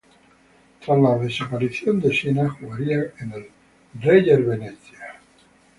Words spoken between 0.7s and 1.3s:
Tras la